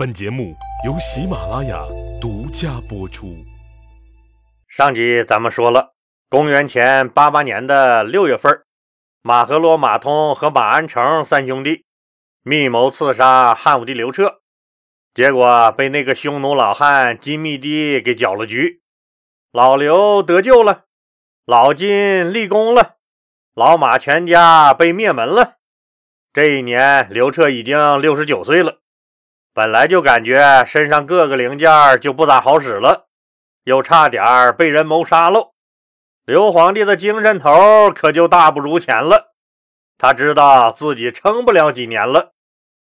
[0.00, 1.84] 本节目由喜马拉雅
[2.22, 3.36] 独家播出。
[4.66, 5.92] 上集咱们说了，
[6.30, 8.62] 公元前八八年的六月份，
[9.20, 11.84] 马和罗、马通和马安成三兄弟
[12.42, 14.40] 密谋刺杀汉武帝刘彻，
[15.12, 18.80] 结果被那个匈奴老汉金密帝给搅了局，
[19.52, 20.84] 老刘得救了，
[21.44, 22.94] 老金立功了，
[23.54, 25.56] 老马全家被灭门了。
[26.32, 28.78] 这一年，刘彻已经六十九岁了。
[29.52, 31.68] 本来就感觉身上各个零件
[32.00, 33.08] 就不咋好使了，
[33.64, 35.52] 又差点被人谋杀喽。
[36.24, 39.32] 刘皇帝的精神头可就大不如前了。
[39.98, 42.32] 他知道自己撑不了几年了。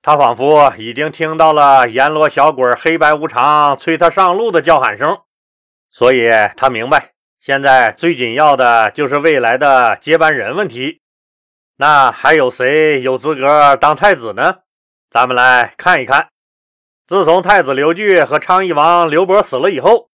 [0.02, 5.17] 他仿佛已经听到了阎罗小鬼黑白无常催他上路的叫喊声，
[5.92, 11.02] 所以他明白，现在最紧要的就是未来的接班人问题。
[11.78, 14.59] 那还有谁有资格当太子呢？
[15.09, 16.30] 咱们来看一看。
[17.08, 20.09] 自从太子刘据和昌邑王刘伯死了以后，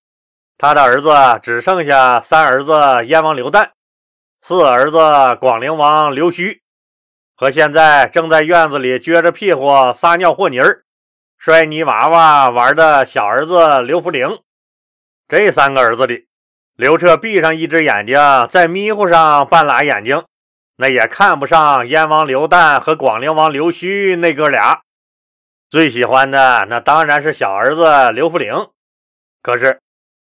[0.58, 1.10] 他的儿子
[1.42, 2.74] 只剩下三儿子
[3.06, 3.70] 燕王刘旦、
[4.42, 4.98] 四儿子
[5.40, 6.62] 广陵王刘须
[7.34, 10.84] 和现在正在院子里撅着屁股撒尿和泥儿、
[11.38, 14.40] 摔泥娃娃玩的小儿子刘福陵。
[15.30, 16.28] 这三个儿子里，
[16.76, 18.18] 刘彻闭上一只眼睛，
[18.50, 20.26] 再迷糊上半拉眼睛，
[20.76, 24.82] 那也看不上燕王刘旦和广陵王刘须那哥俩。
[25.72, 28.54] 最喜欢的那当然是小儿子刘福陵，
[29.42, 29.80] 可是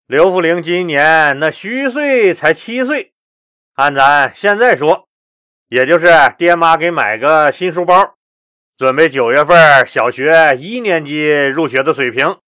[0.07, 3.13] 刘福陵今年那虚岁才七岁，
[3.75, 5.07] 按咱现在说，
[5.67, 6.07] 也就是
[6.39, 8.15] 爹妈给买个新书包，
[8.79, 12.39] 准备九月份小学一年级入学的水平，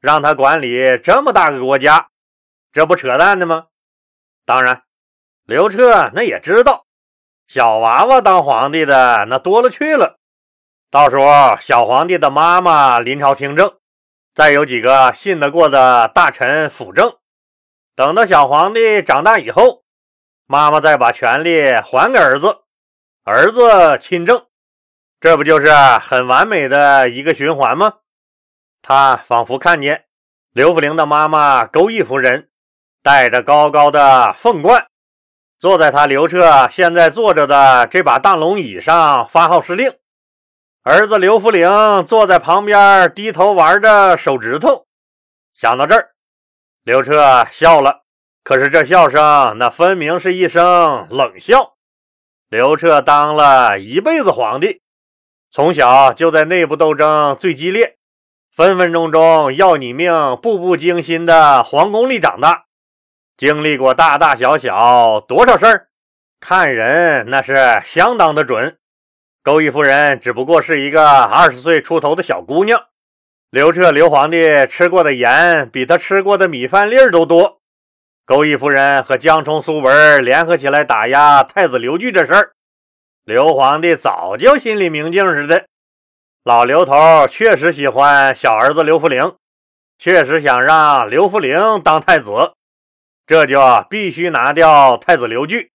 [0.00, 2.08] 让他管理这么大个国家，
[2.72, 3.66] 这不扯淡的吗？
[4.44, 4.82] 当然，
[5.44, 6.86] 刘彻那也知道，
[7.46, 10.18] 小娃娃当皇帝的那多了去了。
[10.90, 13.74] 到时候，小皇帝的妈妈临朝听政，
[14.34, 17.16] 再有几个信得过的大臣辅政。
[17.94, 19.82] 等到小皇帝长大以后，
[20.46, 22.58] 妈妈再把权力还给儿子，
[23.24, 24.46] 儿子亲政，
[25.20, 27.94] 这不就是很完美的一个循环吗？
[28.80, 30.04] 他仿佛看见
[30.52, 32.48] 刘福陵的妈妈钩弋夫人
[33.02, 34.86] 带着高高的凤冠，
[35.58, 39.92] 坐在他刘彻现在坐着的这把大龙椅上发号施令。
[40.88, 41.68] 儿子刘福陵
[42.06, 44.86] 坐在旁边低头玩着手指头，
[45.52, 46.10] 想到这儿，
[46.84, 48.04] 刘彻笑了。
[48.44, 51.74] 可是这笑声，那分明是一声冷笑。
[52.48, 54.80] 刘彻当了一辈子皇帝，
[55.50, 57.96] 从小就在内部斗争最激烈、
[58.54, 62.66] 分分钟钟要你命、步步惊心的皇宫里长大，
[63.36, 65.88] 经历过大大小小多少事儿，
[66.38, 68.78] 看人那是相当的准。
[69.46, 72.86] 钩弋夫人只不过是一个二十岁出头的小姑娘，
[73.48, 77.60] 刘彻刘皇帝吃过的盐比他吃过的米饭粒儿都多。
[78.24, 82.54] 钩弋夫人和江充、苏文联合起来打压太子刘据这事儿，
[83.24, 85.66] 刘皇帝早就心里明镜似的。
[86.42, 89.36] 老刘头确实喜欢小儿子刘福陵，
[89.96, 92.32] 确实想让刘福陵当太子，
[93.24, 95.70] 这就必须拿掉太子刘据。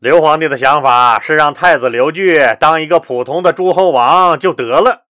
[0.00, 5.02] 刘皇帝的想法是让太子刘据当一个普通的诸侯王就得了，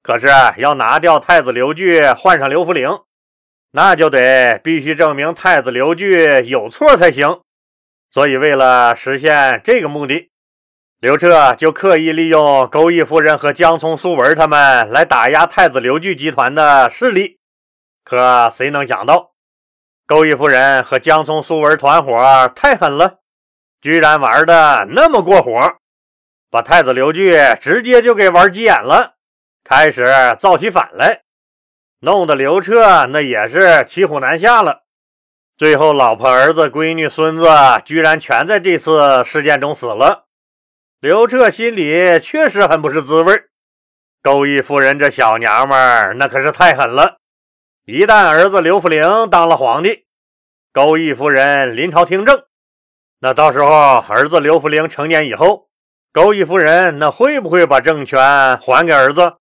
[0.00, 0.28] 可是
[0.58, 2.88] 要拿掉太子刘据，换上刘福陵，
[3.72, 7.40] 那就得必须证明太子刘据有错才行。
[8.12, 10.30] 所以，为了实现这个目的，
[11.00, 17.40] 刘彻就刻意利用钩弋夫人和江聪、苏文他们来打压太子刘据集团的势力。
[18.04, 19.32] 可谁能想到，
[20.06, 23.17] 钩弋夫人和江聪、苏文团伙太狠了。
[23.80, 25.76] 居然玩的那么过火，
[26.50, 29.14] 把太子刘据直接就给玩急眼了，
[29.62, 30.04] 开始
[30.38, 31.22] 造起反来，
[32.00, 34.84] 弄得刘彻那也是骑虎难下了。
[35.56, 37.48] 最后，老婆、儿子、闺女、孙子
[37.84, 40.26] 居然全在这次事件中死了，
[41.00, 43.44] 刘彻心里确实很不是滋味。
[44.22, 47.18] 钩弋夫人这小娘们儿那可是太狠了，
[47.84, 50.06] 一旦儿子刘弗陵当了皇帝，
[50.72, 52.47] 钩弋夫人临朝听政。
[53.20, 55.68] 那到时候儿子刘福陵成年以后，
[56.12, 59.38] 钩弋夫人那会不会把政权还给儿子？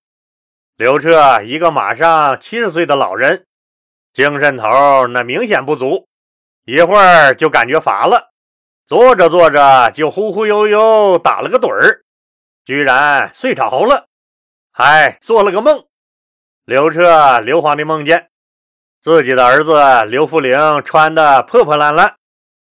[0.75, 3.45] 刘彻一个马上七十岁的老人，
[4.13, 6.07] 精神头那明显不足，
[6.65, 8.31] 一会儿就感觉乏了，
[8.87, 12.01] 坐着坐着就忽忽悠悠打了个盹儿，
[12.65, 14.07] 居然睡着了，
[14.71, 15.85] 还做了个梦。
[16.65, 18.29] 刘彻刘皇帝梦见
[19.01, 22.15] 自己的儿子刘福陵穿的破破烂烂。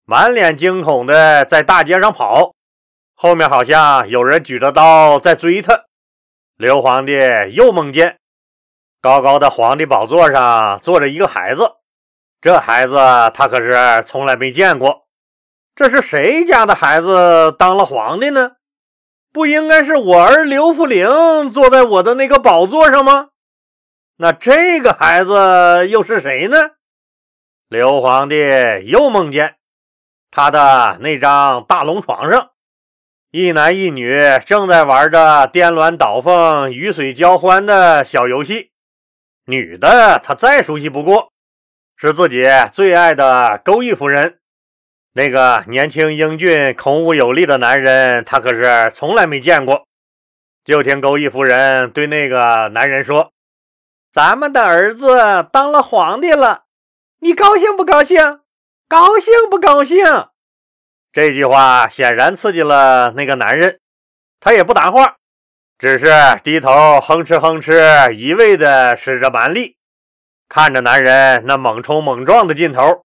[0.09, 2.55] 满脸惊恐的在大街上跑，
[3.17, 5.87] 后面好像有人举着刀在追他。
[6.57, 7.13] 刘皇帝
[7.51, 8.19] 又梦见
[9.01, 11.73] 高高的皇帝宝座上坐着一个孩子，
[12.41, 12.95] 这孩子
[13.35, 15.09] 他可是从来没见过。
[15.75, 18.53] 这是谁家的孩子当了皇帝呢？
[19.33, 23.31] 不应该是我儿刘福陵坐在我的那个宝座上吗？
[24.19, 26.57] 那这个孩子又是谁呢？
[27.69, 28.37] 刘皇帝
[28.85, 29.57] 又梦见
[30.37, 32.51] 他的那张大龙床上，
[33.31, 38.71] 一男一女正在玩着颠鸾倒凤、鱼水交欢的小游戏。
[39.47, 41.33] 女的她再熟悉不过，
[41.97, 44.39] 是自己最爱的钩弋夫人。
[45.15, 49.87] 那个年轻英俊、孔武有力的男人，他可是从来没见过。
[50.67, 53.33] 就听钩弋夫人对那个男人说。
[54.13, 56.65] 咱们的儿子当了皇帝了，
[57.21, 58.41] 你高兴不高兴？
[58.89, 60.05] 高兴不高兴？
[61.13, 63.81] 这句话显然刺激了那个男人，
[64.39, 65.17] 他也不答话，
[65.77, 66.07] 只是
[66.45, 69.77] 低头哼哧哼哧，一味的使着蛮力，
[70.49, 73.03] 看着男人那猛冲猛撞的劲头，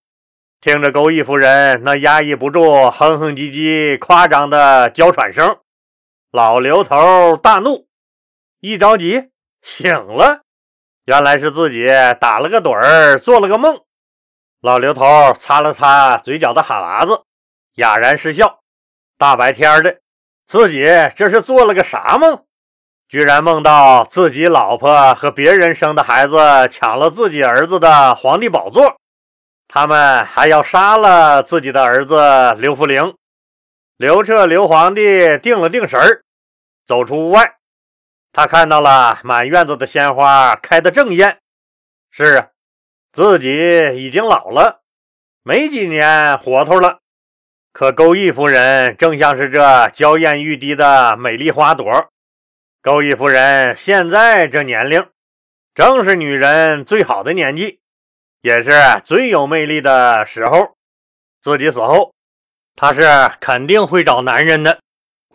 [0.60, 5.58] 听着钩弋夫人那压抑不住哼哼唧唧、夸张的娇喘声，
[6.32, 7.88] 老刘头大怒，
[8.60, 9.32] 一着急
[9.64, 10.42] 醒了。
[11.06, 11.88] 原来是自己
[12.20, 13.82] 打了个盹儿，做了个梦。
[14.62, 17.24] 老刘头擦了擦嘴角的哈喇子，
[17.78, 18.60] 哑然失笑。
[19.18, 19.98] 大白天的，
[20.46, 20.84] 自己
[21.16, 22.46] 这是做了个啥梦？
[23.10, 26.38] 居然梦到自己老婆和别人生的孩子
[26.70, 28.98] 抢了自己儿子的皇帝宝座，
[29.68, 33.16] 他们还要杀了自己的儿子刘福陵。
[33.98, 36.24] 刘彻刘皇帝定了定神儿，
[36.86, 37.56] 走出屋外。
[38.32, 41.40] 他看到了满院子的鲜花开得正艳，
[42.12, 42.48] 是啊，
[43.14, 43.50] 自己
[43.96, 44.82] 已经老了，
[45.44, 47.00] 没几年活头了。
[47.74, 52.10] 可钩弋夫人正像是这娇艳欲滴的美丽花朵。
[52.82, 55.06] 钩弋夫人现在这年龄，
[55.74, 57.80] 正是女人最好的年纪，
[58.42, 58.72] 也是
[59.04, 60.76] 最有魅力的时候。
[61.42, 62.14] 自己死后，
[62.76, 63.04] 她是
[63.40, 64.80] 肯定会找男人的，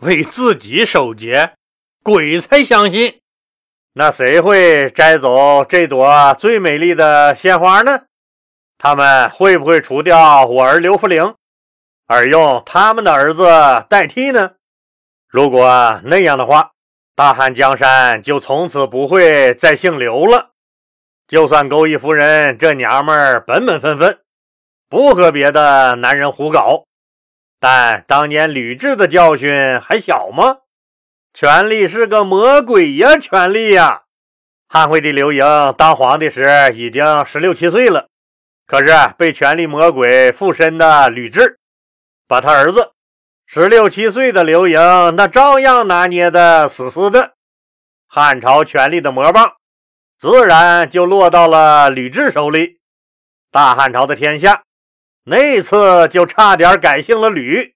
[0.01, 1.53] 为自己守节。
[2.03, 3.19] 鬼才相信！
[3.99, 8.03] 那谁会摘走这朵最美丽的鲜花呢？
[8.77, 11.33] 他们会不会除掉我儿刘福陵，
[12.05, 13.43] 而用他们的儿子
[13.89, 14.51] 代替呢？
[15.27, 16.73] 如果那样的话，
[17.15, 20.51] 大汉江山就从此不会再姓刘了。
[21.27, 24.19] 就算钩弋夫人这娘们儿本本分分，
[24.87, 26.83] 不和别的男人胡搞，
[27.59, 29.49] 但当年吕雉的教训
[29.81, 30.57] 还小吗？
[31.33, 33.15] 权力是个魔鬼呀！
[33.17, 34.03] 权力呀！
[34.67, 35.45] 汉惠帝刘盈
[35.77, 36.43] 当皇帝时
[36.73, 38.09] 已经十六七岁了，
[38.65, 41.57] 可是被权力魔鬼附身的吕雉，
[42.27, 42.91] 把他儿子
[43.45, 44.79] 十六七岁的刘盈
[45.15, 47.35] 那照样拿捏的死死的。
[48.07, 49.57] 汉朝权力的魔棒
[50.17, 52.79] 自然就落到了吕雉手里。
[53.51, 54.63] 大汉朝的天下
[55.23, 57.75] 那次就差点改姓了吕。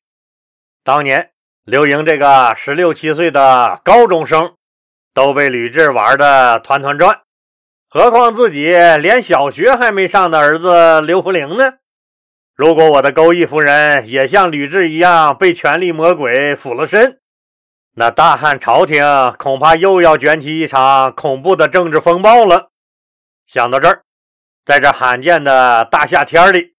[0.83, 1.31] 当年。
[1.65, 4.55] 刘盈这个十六七岁的高中生
[5.13, 7.21] 都被吕雉玩的团团转，
[7.87, 11.73] 何况自己连小学还没上的儿子刘福陵呢？
[12.55, 17.19] 如果我的钩弋夫人也像吕雉一样被权力魔鬼附了身，
[17.95, 19.05] 那大汉朝廷
[19.37, 22.71] 恐怕又要卷起一场恐怖的政治风暴了。
[23.45, 24.01] 想到这儿，
[24.65, 26.73] 在这罕见的大夏天里，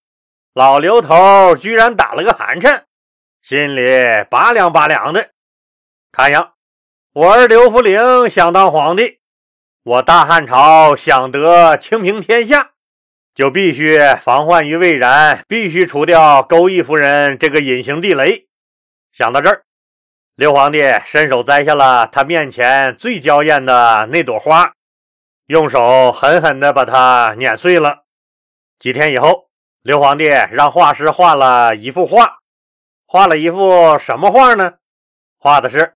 [0.55, 2.87] 老刘头居然打了个寒颤。
[3.43, 3.83] 心里
[4.31, 5.31] 拔凉拔凉的，
[6.13, 6.53] 看样
[7.13, 9.19] 我儿刘福陵想当皇帝，
[9.83, 12.71] 我大汉朝想得清平天下，
[13.35, 18.47] 就必须防患于未然，必须除掉钩弋夫人这个隐形地雷。
[19.13, 19.65] 想到这儿，
[20.37, 24.75] 刘皇帝伸手摘下了他面前最娇艳的那朵花，
[25.47, 28.05] 用手狠狠地把它碾碎了。
[28.79, 29.51] 几天以后，
[29.83, 32.39] 刘皇帝让画师画了一幅画。
[33.13, 34.73] 画了一幅什么画呢？
[35.39, 35.93] 画的是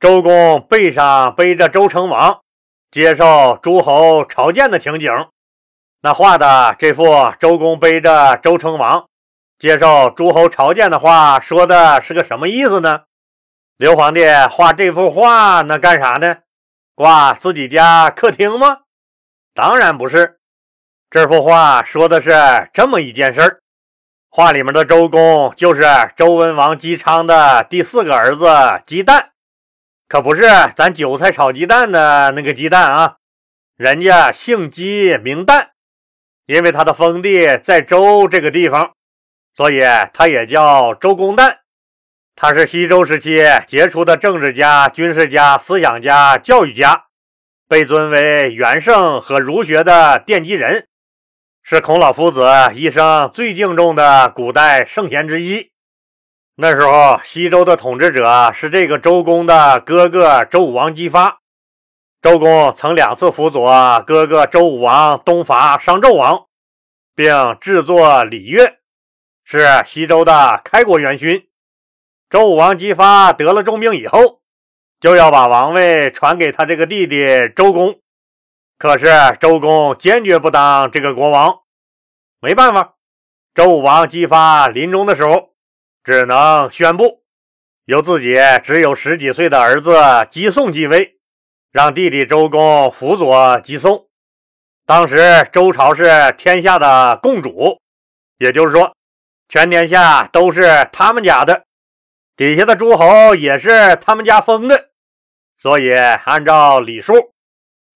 [0.00, 2.40] 周公背上背着周成王
[2.90, 5.10] 接受诸侯朝见的情景。
[6.00, 7.04] 那画的这幅
[7.38, 9.06] 周公背着周成王
[9.58, 13.02] 接受诸侯朝见的画，说的是个什么意思呢？
[13.76, 16.34] 刘皇帝画这幅画，那干啥呢？
[16.94, 18.78] 挂自己家客厅吗？
[19.52, 20.38] 当然不是。
[21.10, 22.32] 这幅画说的是
[22.72, 23.60] 这么一件事儿。
[24.38, 25.82] 画里面的周公就是
[26.14, 28.46] 周文王姬昌的第四个儿子
[28.86, 29.30] 姬旦，
[30.06, 30.42] 可不是
[30.76, 33.16] 咱韭菜炒鸡蛋的那个鸡蛋啊，
[33.76, 35.70] 人家姓姬名旦，
[36.46, 38.92] 因为他的封地在周这个地方，
[39.56, 39.80] 所以
[40.14, 41.56] 他也叫周公旦。
[42.36, 47.06] 他是西周时期杰出的政治家、军事家、思想家、教育家，
[47.68, 50.86] 被尊为元圣和儒学的奠基人，
[51.70, 55.70] 是孔老夫子一生最敬重的古代圣贤之一。
[56.56, 61.40] 那时候，西周的统治者是这个周公的哥哥周武王姬发。
[62.22, 66.46] 周公曾两次辅佐哥哥周武王东伐商纣王，
[67.14, 68.78] 并制作礼乐，
[69.44, 71.48] 是西周的开国元勋。
[72.30, 74.40] 周武王姬发得了重病以后，
[74.98, 77.18] 就要把王位传给他这个弟弟
[77.54, 78.00] 周公。
[78.78, 79.06] 可是
[79.40, 81.60] 周公坚决不当这个国王，
[82.40, 82.94] 没办法，
[83.54, 85.50] 周武王姬发临终的时候。
[86.04, 87.22] 只能宣布，
[87.84, 89.92] 由自己只有十几岁的儿子
[90.30, 91.18] 姬宋继位，
[91.70, 94.08] 让弟弟周公辅佐姬宋。
[94.86, 97.78] 当时周朝是天下的共主，
[98.38, 98.96] 也就是说，
[99.50, 101.64] 全天下都是他们家的，
[102.36, 104.88] 底下的诸侯也是他们家封的。
[105.58, 107.34] 所以按照礼数，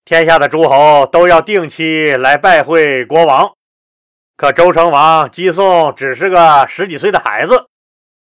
[0.04, 3.52] 天下的诸侯都要定期来拜会国王。
[4.36, 7.66] 可周成王姬宋只是个十几岁的孩子。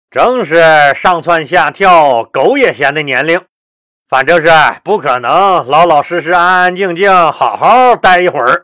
[0.09, 0.63] 正是
[0.95, 3.41] 上蹿下跳、狗也嫌的年龄，
[4.07, 4.49] 反正是
[4.81, 8.63] 不可能老老实实、安安静静、好好待一会儿。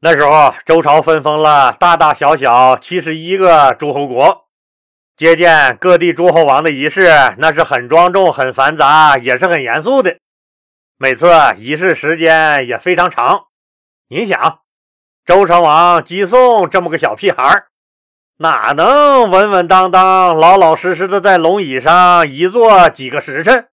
[0.00, 4.46] 那时候，周朝分封了大大小小七十一个诸侯国，
[5.16, 7.08] 接见各地诸侯王的仪式，
[7.38, 10.16] 那是很庄重、很繁杂，也是很严肃的。
[11.02, 13.46] 每次仪式时间也非常长。
[14.06, 14.60] 你想，
[15.24, 17.64] 周成王姬宋这么个小屁孩
[18.36, 23.66] 哪能稳稳当当、老老实实的在龙椅上一坐几个时辰？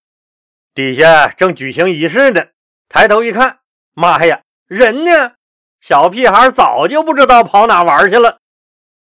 [0.74, 2.46] 底下正举行仪式呢。
[2.90, 3.60] 抬头一看，
[3.94, 5.34] 妈呀，人呢？
[5.82, 8.40] 小屁孩早就不知道跑哪玩去了。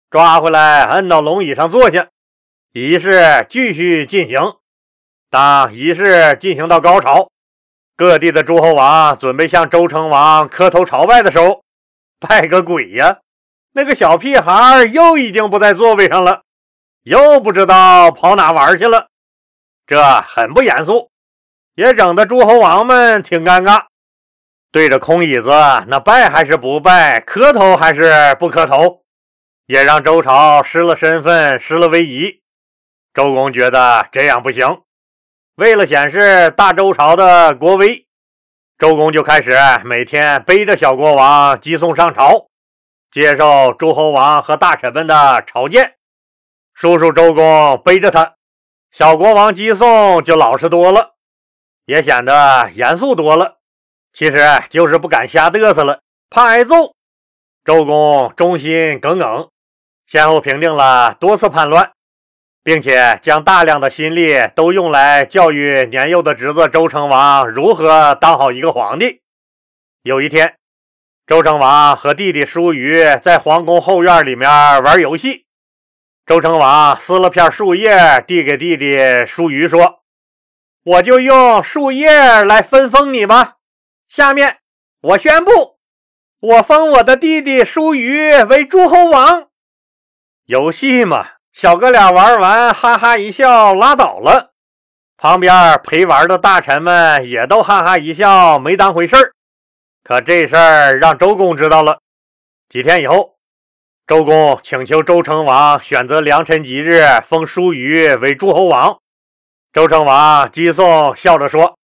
[0.09, 2.09] 抓回来，摁到龙椅上坐下。
[2.73, 4.37] 仪式继续进行。
[5.29, 7.29] 当仪式进行到高潮，
[7.97, 11.63] 各地的诸侯王准备向周成王磕头朝拜的时候，
[12.21, 13.17] 拜个鬼呀！
[13.73, 16.43] 那个小屁孩又已经不在座位上了，
[17.03, 19.07] 又不知道跑哪玩去了，
[19.87, 21.09] 这很不严肃，
[21.75, 23.85] 也整得诸侯王们挺尴尬。
[24.71, 25.49] 对着空椅子，
[25.87, 29.01] 那拜还是不拜，磕头还是不磕头，
[29.65, 32.41] 也让周朝失了身份，失了威仪。
[33.13, 34.81] 周公觉得这样不行，
[35.57, 38.05] 为了显示大周朝的国威，
[38.77, 42.45] 周公就开始每天背着小国王姬送上朝。
[43.09, 45.95] 接受诸侯王和大臣们的朝见，
[46.75, 48.35] 叔叔周公背着他，
[48.91, 51.15] 小国王姬宋就老实多了，
[51.85, 53.57] 也显得严肃多了。
[54.13, 54.37] 其实
[54.69, 56.93] 就是不敢瞎嘚瑟了，怕挨揍。
[57.65, 59.49] 周公忠心耿耿，
[60.05, 61.93] 先后平定了多次叛乱，
[62.67, 69.21] 并且将大量的心力都用来教育年幼的侄子周成王如何当好一个皇帝。
[70.03, 70.57] 有一天。
[71.25, 74.49] 周成王和弟弟叔虞在皇宫后院里面
[74.83, 75.45] 玩游戏。
[76.25, 80.03] 周成王撕了片树叶，递给弟弟叔虞说
[80.83, 83.55] ：“我就用树叶来分封你吧。
[84.09, 84.57] 下面
[85.01, 85.77] 我宣布，
[86.41, 89.47] 我封我的弟弟叔虞为诸侯王。”
[90.47, 91.27] 游戏嘛，
[91.59, 94.51] 小哥俩玩完，哈哈一笑，拉倒了。
[95.17, 99.33] 旁边陪玩的大臣们也都哈哈一笑，没当回事儿。
[100.03, 101.97] 可这事儿让周公知道了。
[102.69, 103.37] 几天以后，
[104.05, 108.99] 周公请求周成王选择良辰吉日封叔虞为诸侯王。
[109.73, 111.75] 周成王姬宋笑着说：“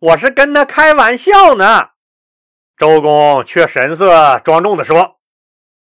[0.00, 1.90] 我是跟他开玩笑呢。”
[2.78, 5.18] 周公却神色庄重地说：“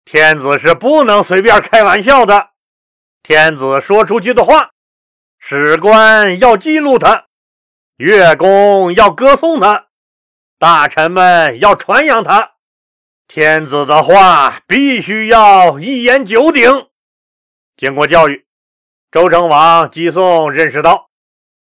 [0.06, 2.50] 天子是不能随便开玩笑的。
[3.23, 4.71] 天子说出去的话，
[5.39, 7.25] 史官要记录他，
[7.97, 9.87] 乐工要歌颂他。”
[10.57, 12.51] 大臣们要传扬他，
[13.27, 16.87] 天子的话必须要一言九鼎。
[17.75, 18.45] 经过教育，
[19.11, 21.09] 周成王姬宋认识到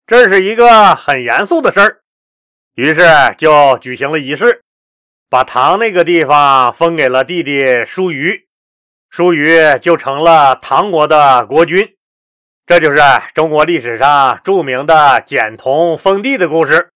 [0.04, 2.02] 这是一个很严肃的事儿，
[2.74, 3.04] 于是
[3.38, 4.64] 就举行了仪式，
[5.30, 8.48] 把唐那个地方封给了弟弟叔虞，
[9.12, 11.96] 叔虞就成了唐国的国君。
[12.64, 12.98] 这就是
[13.34, 16.92] 中国历史上著名的简同封地的故事。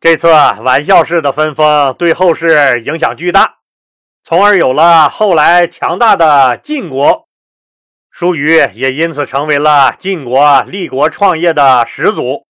[0.00, 3.58] 这次玩笑式的分封对后世影响巨大，
[4.24, 7.28] 从而有了后来强大的晋国。
[8.10, 12.44] 叔虞也因此成为了晋国立国创业的始祖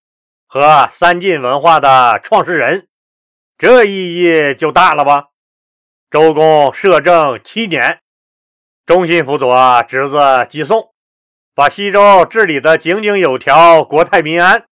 [0.47, 2.89] 和三晋文化的创始人，
[3.59, 5.27] 这意义就大了吧？
[6.11, 8.01] 周公摄政七年，
[8.87, 10.17] 忠心辅佐侄子
[10.49, 10.93] 姬宋，
[11.57, 14.65] 把西周治理的井井有条，国泰民安。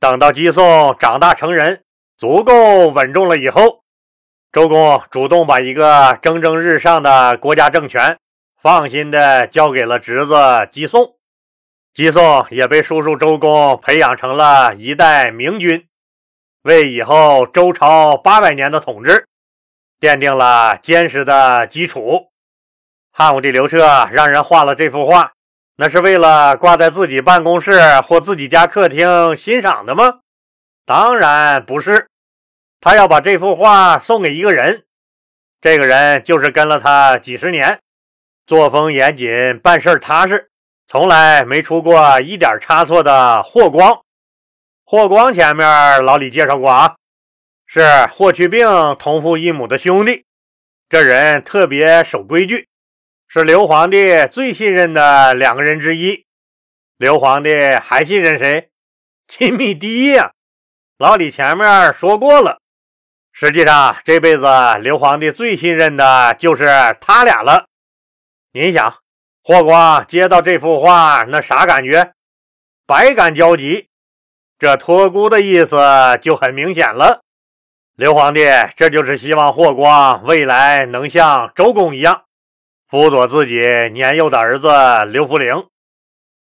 [0.00, 1.84] 等到姬宋长大成人。
[2.18, 3.84] 足够稳重了以后，
[4.50, 8.18] 周公主动把一个蒸蒸日上的国家政权
[8.60, 10.34] 放心的交给了侄子
[10.72, 11.14] 姬宋。
[11.94, 15.86] 姬宋也被叔叔周公培养成了一代明君，
[16.62, 19.28] 为以后周朝八百年的统治
[20.00, 22.32] 奠定了坚实的基础。
[23.18, 23.78] 汉武帝刘彻
[24.12, 25.32] 让人画了这幅画，
[25.74, 30.20] 那是为了挂在自己办公室或自己家客厅欣赏的吗？
[30.86, 32.06] 当然不是，
[32.80, 34.84] 他要把这幅画送给一个人，
[35.60, 37.80] 这个人就是跟了他几十年，
[38.46, 39.28] 作风严谨，
[39.64, 40.48] 办事踏实。
[40.86, 44.00] 从来没出过一点差错的霍光，
[44.84, 46.94] 霍光前面老李介绍过啊，
[47.66, 47.82] 是
[48.12, 50.24] 霍去病同父异母的兄弟，
[50.88, 52.68] 这人特别守规矩，
[53.30, 56.24] 是刘皇帝最信任的两个人之一。
[56.96, 58.70] 刘皇帝还信任谁？
[59.26, 60.32] 亲密第一呀！
[60.96, 62.58] 老李前面说过了，
[63.30, 64.46] 实际上这辈子
[64.80, 66.64] 刘皇帝最信任的就是
[67.02, 67.66] 他俩了。
[68.52, 68.96] 您想？
[69.44, 72.14] 霍光接到这幅画，那啥感觉？
[72.86, 73.88] 百感交集。
[74.58, 75.76] 这托孤的意思
[76.22, 77.20] 就很明显了。
[77.94, 82.24] 刘皇帝这就是希望霍光未来能像周公一样，
[82.90, 83.58] 辅佐自己
[83.92, 84.70] 年幼的儿子
[85.10, 85.66] 刘弗陵。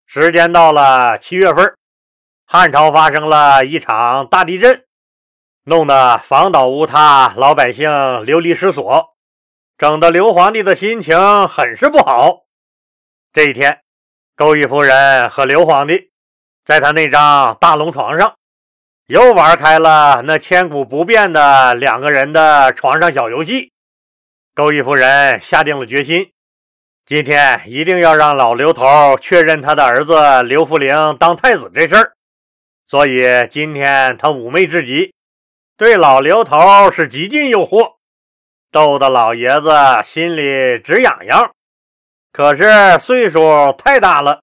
[0.06, 1.76] 时间到了七月份，
[2.46, 4.84] 汉朝发生了一场大地震，
[5.64, 9.16] 弄得房倒屋塌，老百姓流离失所，
[9.76, 12.44] 整得刘皇帝的心情很是不好。
[13.32, 13.80] 这一天，
[14.36, 16.12] 钩弋夫人和刘皇帝
[16.64, 18.36] 在他那张大龙床上
[19.06, 23.72] 又玩开了那千古不变的两个人的床上小游戏。
[24.54, 26.32] 钩弋夫人下定了决心，
[27.06, 32.14] 今天一定要让老刘头确认他的儿子刘福陵当太子这事儿。
[32.84, 35.14] 所以今天他妩媚至极，
[35.76, 37.92] 对老刘头是极尽诱惑，
[38.72, 39.70] 逗得老爷子
[40.04, 41.52] 心里直痒痒。
[42.32, 44.40] 可是岁数太大了，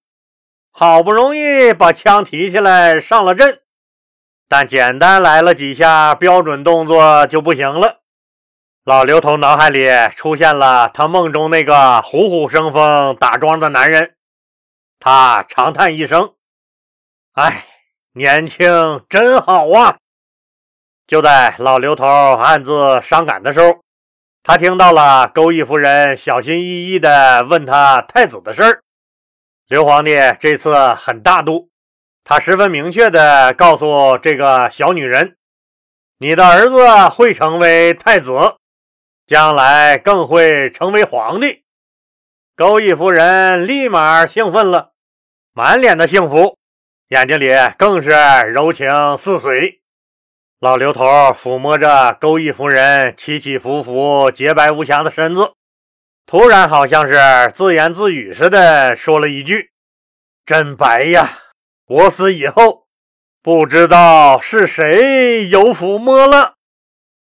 [0.72, 3.60] 好不容易把枪提起来上了阵，
[4.48, 8.03] 但简单来了几下标准动作就不行了。
[8.86, 14.16] 老刘头脑海里出现了他梦中那个虎虎生风、打桩的男人，
[15.00, 16.34] 他长叹一声
[17.32, 17.66] ：“哎，
[18.12, 19.96] 年轻真好啊！”
[21.08, 23.80] 就在老刘头暗自伤感的时候。
[24.46, 28.82] 他听到了钩弋夫人小心翼翼地问他太子的事儿。
[29.70, 31.70] 刘皇帝这次很大度，
[32.26, 35.38] 他十分明确地告诉这个小女人
[36.20, 38.34] ：“你的儿子会成为太子，
[39.26, 41.64] 将来更会成为皇帝。”
[42.56, 44.94] 钩弋夫人立马兴奋了，
[45.54, 46.58] 满脸的幸福，
[47.08, 48.12] 眼睛里更是
[48.52, 49.82] 柔情似水。
[50.60, 55.54] 老刘头抚摸着钩弋夫人起起伏伏、洁白无瑕的身子，
[56.26, 57.16] 突然好像是
[57.54, 59.72] 自言自语似的说了一句
[60.46, 61.40] ：“真白呀！
[61.88, 62.88] 我死以后，
[63.42, 66.54] 不知道是谁有抚摸了。”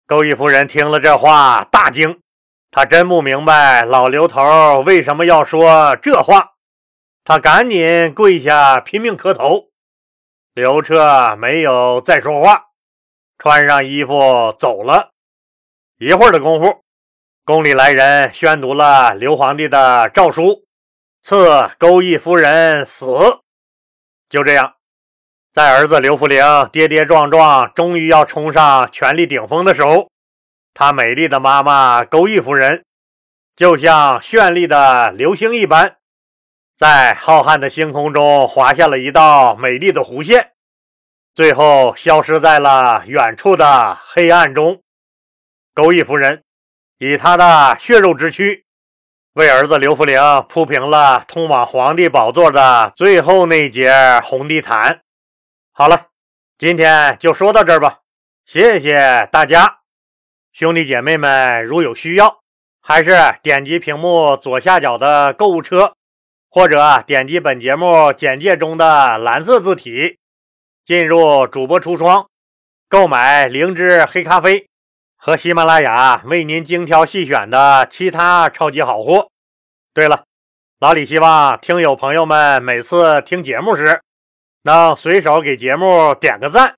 [0.07, 2.21] 钩弋夫人听了这话，大惊，
[2.71, 6.53] 她真不明白老刘头为什么要说这话，
[7.25, 9.71] 她赶紧跪下拼命磕头。
[10.53, 12.67] 刘彻没有再说话。
[13.37, 15.11] 穿上衣服走了
[15.99, 16.85] 一会儿的功夫，
[17.45, 20.65] 宫里来人宣读了刘皇帝的诏书，
[21.23, 21.35] 赐
[21.79, 23.07] 钩弋夫人死。
[24.29, 24.75] 就这样，
[25.55, 30.11] 在儿子刘弗陵跌跌撞撞，终于要冲上权力顶峰的时候，
[30.75, 32.85] 他美丽的妈妈钩弋夫人
[33.55, 35.95] 就像绚丽的流星一般，
[36.77, 40.51] 在浩瀚的星空中划下了一道美丽的弧线。
[41.37, 44.81] 最后消失在了远处的黑暗中。
[45.73, 46.43] 钩弋夫人
[46.99, 48.65] 以她的血肉之躯，
[49.35, 55.03] 为儿子刘弗陵铺平了通往皇帝宝座的最后那节红地毯。
[55.77, 56.07] 好了，
[56.57, 58.03] 今天就说到这儿吧，
[58.47, 59.81] 谢谢大家，
[60.53, 62.39] 兄弟姐妹们，如有需要，
[62.81, 63.11] 还是
[63.43, 65.97] 点击屏幕左下角的购物车，
[66.49, 70.21] 或者点击本节目简介中的蓝色字体。
[70.85, 72.29] 进入主播橱窗，
[72.89, 74.69] 购买灵芝黑咖啡
[75.17, 79.29] 和喜马拉雅为您精挑细选的其他超级好货。
[79.93, 80.23] 对了，
[80.79, 84.01] 老李希望听友朋友们每次听节目时
[84.65, 86.75] 能随手给节目点个赞。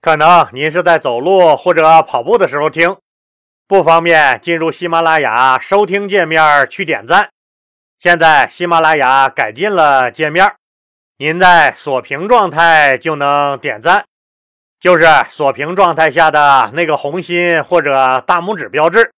[0.00, 2.96] 可能您是在走路或者跑步的时候听，
[3.68, 7.30] 不方便进入喜马拉雅收听界面去点赞。
[8.00, 10.52] 现在喜马拉雅改进了界面。
[11.18, 14.04] 您在锁屏状态就能点赞，
[14.80, 19.12] 就是锁屏状态下的那个红心或者大拇指标志，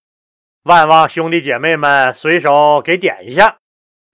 [0.64, 3.56] 万望兄弟姐妹们随手给点一下，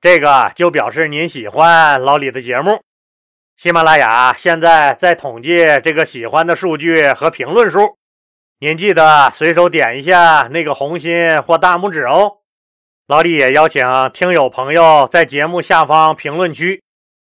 [0.00, 2.80] 这个就表示您喜欢老李的节目。
[3.62, 7.98] 喜马拉雅现在在统计这个喜欢的数据和评论数，
[8.58, 12.38] 您记得随手点一下那个红心或大拇指哦。
[13.06, 16.82] 老李也邀请听友朋友在节目下方评论区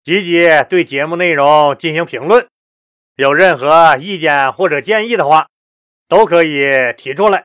[0.02, 2.46] 积极对节目内容进行评论，
[3.16, 5.48] 有任何意见或者建议的话，
[6.08, 6.62] 都可以
[6.96, 7.44] 提出来，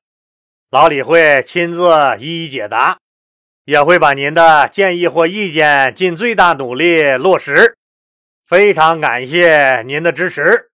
[0.72, 2.98] 老李会亲自一一解答，
[3.66, 7.76] 也会把您的建议或意见尽最大努力落实。
[8.50, 10.69] 非常感谢您的支持。